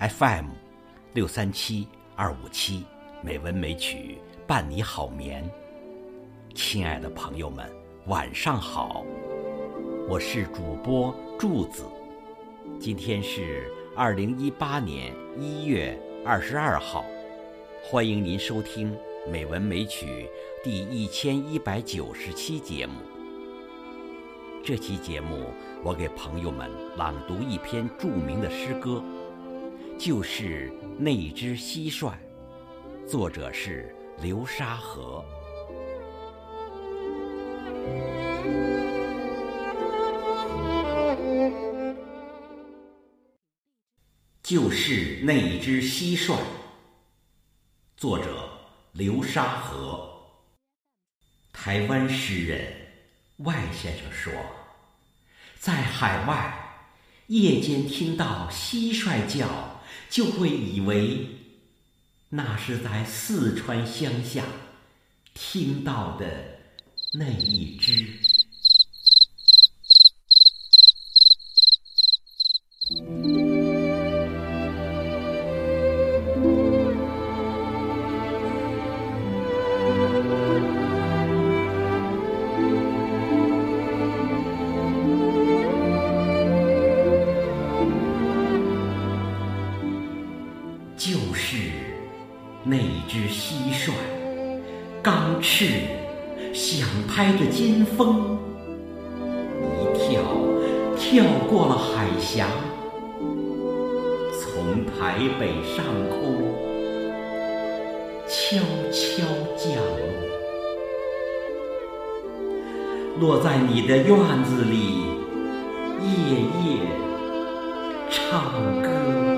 [0.00, 0.46] FM
[1.12, 2.86] 六三七二五七，
[3.22, 4.16] 美文美曲
[4.46, 5.46] 伴你好眠。
[6.54, 7.70] 亲爱的朋友们，
[8.06, 9.04] 晚上好，
[10.08, 11.84] 我是主播柱子。
[12.80, 17.04] 今天是二零一八年一月二十二号，
[17.84, 18.94] 欢迎您收听
[19.30, 20.30] 《美文美曲》
[20.64, 22.94] 第一千一百九十期节目。
[24.64, 25.48] 这期节目，
[25.84, 29.02] 我给朋友们朗读一篇著名的诗歌，
[30.00, 32.14] 就是《那只蟋蟀》，
[33.06, 35.22] 作者是流沙河。
[44.42, 46.38] 就是那只蟋蟀。
[47.94, 48.50] 作者
[48.92, 50.10] 流沙河。
[51.52, 52.72] 台湾诗人
[53.36, 54.32] 外先生说，
[55.58, 56.86] 在海外，
[57.26, 59.46] 夜间听到蟋蟀叫，
[60.08, 61.26] 就会以为
[62.30, 64.44] 那是在四川乡下
[65.34, 66.26] 听到的
[67.12, 68.29] 那一只。
[93.12, 93.90] 只蟋蟀，
[95.02, 95.64] 钢翅
[96.54, 98.38] 想拍着金风，
[99.64, 100.22] 一跳
[100.96, 102.46] 跳过了海峡，
[104.38, 106.54] 从台北上空
[108.28, 108.58] 悄
[108.92, 109.74] 悄降
[113.18, 114.06] 落，落在你的院
[114.44, 115.02] 子里，
[116.00, 116.78] 夜夜
[118.08, 119.29] 唱歌。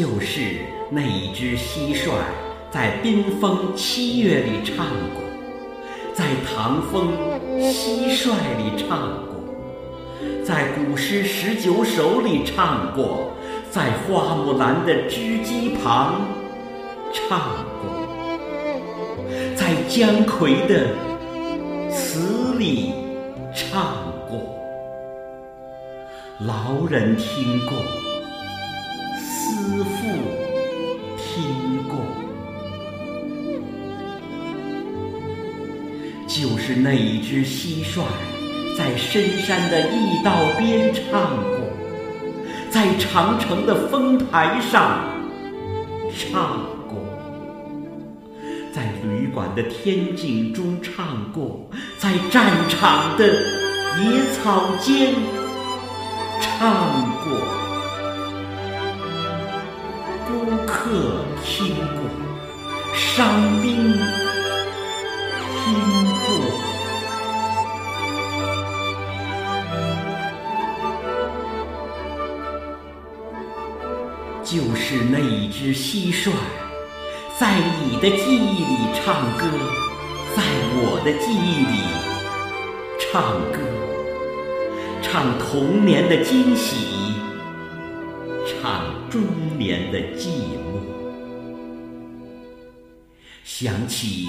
[0.00, 0.60] 就是
[0.90, 2.12] 那一只蟋蟀，
[2.70, 5.20] 在冰封七月里唱过，
[6.14, 7.08] 在唐风
[7.58, 9.42] 蟋蟀里唱过，
[10.44, 13.32] 在古诗十九首里唱过，
[13.72, 16.20] 在花木兰的织机旁
[17.12, 17.40] 唱
[17.82, 18.06] 过，
[19.56, 20.86] 在姜夔的
[21.90, 22.92] 词里
[23.52, 23.96] 唱
[24.28, 24.38] 过，
[26.46, 28.07] 老人听过。
[36.68, 38.02] 是那一只蟋蟀，
[38.76, 41.60] 在深山的驿道边唱过，
[42.68, 45.00] 在长城的峰台上
[46.14, 47.02] 唱过，
[48.70, 55.14] 在旅馆的天井中唱过，在战场的野草间
[56.38, 56.68] 唱
[57.24, 57.32] 过。
[60.26, 62.10] 孤客听过，
[62.94, 63.98] 伤兵
[74.50, 76.30] 就是那一只蟋蟀，
[77.38, 79.44] 在你的记忆里唱歌，
[80.34, 80.42] 在
[80.72, 81.76] 我的记忆里
[82.98, 83.58] 唱歌，
[85.02, 86.88] 唱童年的惊喜。
[88.46, 89.20] 唱中
[89.58, 90.80] 年的寂寞，
[93.44, 94.24] 想起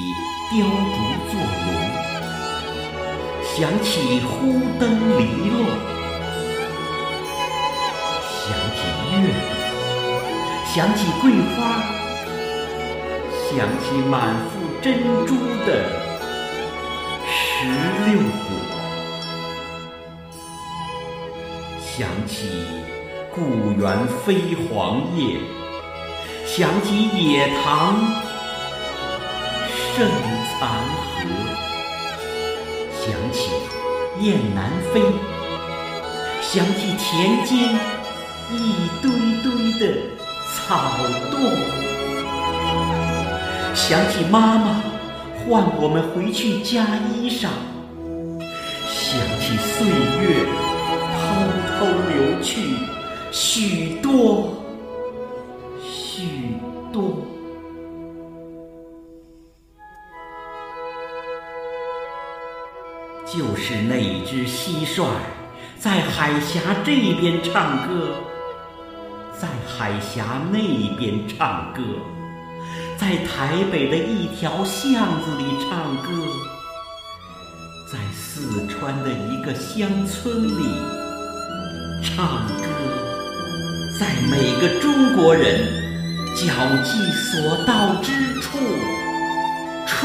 [0.52, 0.98] 雕竹
[1.32, 1.68] 作炉，
[3.56, 4.84] 想起忽灯
[5.18, 5.58] 篱落，
[8.28, 8.44] 想
[8.76, 8.80] 起
[9.16, 9.59] 月亮，
[10.80, 11.84] 想起桂花，
[13.36, 15.36] 想起满腹珍珠
[15.66, 15.84] 的
[17.28, 17.68] 石
[18.06, 18.50] 榴果，
[21.82, 22.32] 想起。
[23.36, 25.42] 故园飞黄叶，
[26.46, 28.00] 想起野塘
[29.94, 30.08] 剩
[30.48, 30.60] 残
[31.12, 31.20] 荷，
[32.94, 33.04] 想
[33.34, 33.52] 起
[34.22, 35.02] 雁南飞，
[36.42, 37.76] 想起田间
[38.54, 39.12] 一堆
[39.44, 39.84] 堆的
[40.54, 40.98] 草
[41.32, 41.34] 垛，
[43.74, 44.82] 想起妈妈
[45.38, 47.48] 唤我们回去加衣裳，
[48.88, 50.46] 想起岁月
[51.16, 51.20] 偷
[51.78, 52.50] 偷流去。
[53.32, 54.50] 许多，
[55.84, 56.58] 许
[56.92, 57.22] 多，
[63.24, 65.06] 就是那只蟋蟀，
[65.78, 66.92] 在海峡这
[67.22, 68.16] 边唱歌，
[69.40, 70.60] 在海峡那
[70.98, 71.82] 边唱歌，
[72.98, 76.10] 在台北的一条巷子里唱歌，
[77.90, 80.66] 在四川的一个乡村里。
[82.04, 82.64] 唱歌，
[83.98, 85.66] 在每个中国人
[86.36, 86.44] 脚
[86.84, 88.12] 迹所到之
[88.42, 88.58] 处，
[89.88, 89.98] 处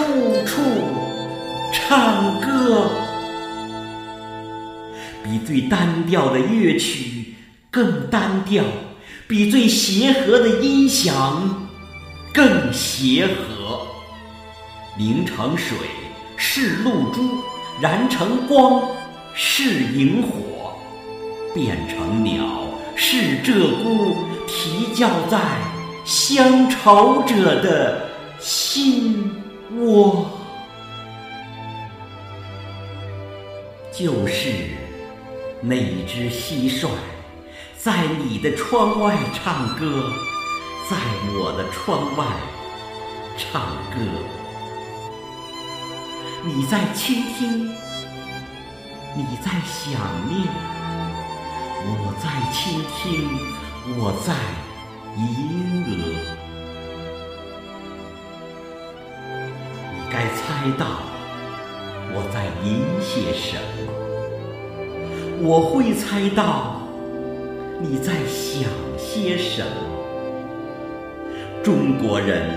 [0.46, 0.62] 处
[1.72, 2.88] 唱歌。
[5.24, 7.34] 比最单调的乐曲
[7.70, 8.62] 更单调，
[9.26, 11.66] 比最协和的音响
[12.32, 13.86] 更协和。
[14.96, 15.76] 凝成水
[16.36, 17.42] 是露珠，
[17.80, 18.82] 燃成光
[19.34, 20.72] 是萤火，
[21.54, 22.44] 变成鸟
[22.94, 24.14] 是鹧鸪，
[24.46, 25.40] 啼叫在
[26.04, 29.32] 乡愁者的心
[29.78, 30.30] 窝。
[33.96, 34.52] 就是
[35.60, 36.88] 那只蟋蟀，
[37.84, 40.10] 在你的窗外唱歌，
[40.88, 40.96] 在
[41.34, 42.24] 我的窗外
[43.36, 43.60] 唱
[43.90, 44.00] 歌。
[46.42, 47.68] 你在倾听，
[49.14, 50.00] 你在想
[50.30, 50.48] 念，
[51.84, 53.28] 我在倾听，
[53.98, 54.32] 我在
[55.18, 55.92] 吟额。
[59.92, 60.86] 你该猜到
[62.14, 63.92] 我在吟些什么，
[65.42, 66.80] 我会猜到
[67.86, 68.66] 你在想
[68.96, 69.68] 些什么。
[71.62, 72.48] 中国人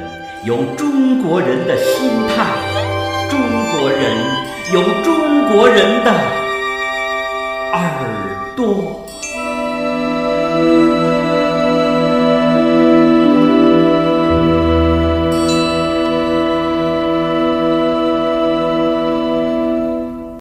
[0.45, 2.45] 有中国人的心态。
[3.29, 3.37] 中
[3.73, 4.15] 国人
[4.73, 6.11] 有中国人的
[7.73, 9.06] 耳朵。